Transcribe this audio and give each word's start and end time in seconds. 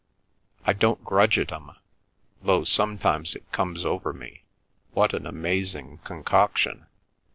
I 0.65 0.73
don't 0.73 1.03
grudge 1.03 1.37
it 1.37 1.51
'em, 1.51 1.73
though 2.41 2.63
sometimes 2.63 3.35
it 3.35 3.51
comes 3.51 3.85
over 3.85 4.13
me—what 4.13 5.13
an 5.13 5.27
amazing 5.27 5.99
concoction! 6.03 6.87